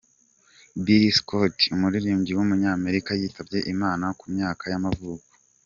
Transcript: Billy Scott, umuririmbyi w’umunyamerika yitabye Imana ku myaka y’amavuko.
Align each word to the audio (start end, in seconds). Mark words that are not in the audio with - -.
Billy 0.83 1.11
Scott, 1.17 1.57
umuririmbyi 1.75 2.31
w’umunyamerika 2.33 3.11
yitabye 3.19 3.59
Imana 3.73 4.05
ku 4.19 4.25
myaka 4.35 4.63
y’amavuko. 4.71 5.27